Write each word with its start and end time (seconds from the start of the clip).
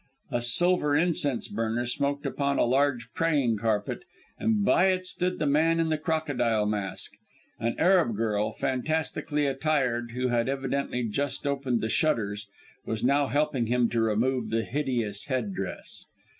A 0.31 0.41
silver 0.41 0.97
incense 0.97 1.47
burner 1.47 1.85
smoked 1.85 2.25
upon 2.25 2.57
a 2.57 2.65
large 2.65 3.09
praying 3.13 3.57
carpet, 3.59 3.99
and 4.39 4.65
by 4.65 4.85
it 4.87 5.05
stood 5.05 5.37
the 5.37 5.45
man 5.45 5.79
in 5.79 5.89
the 5.89 5.97
crocodile 5.99 6.65
mask. 6.65 7.11
An 7.59 7.75
Arab 7.77 8.15
girl, 8.15 8.51
fantastically 8.51 9.45
attired, 9.45 10.13
who 10.13 10.29
had 10.29 10.49
evidently 10.49 11.03
just 11.03 11.45
opened 11.45 11.81
the 11.81 11.89
shutters, 11.89 12.47
was 12.83 13.03
now 13.03 13.27
helping 13.27 13.67
him 13.67 13.89
to 13.89 14.01
remove 14.01 14.49
the 14.49 14.63
hideous 14.63 15.25
head 15.25 15.53
dress. 15.53 16.07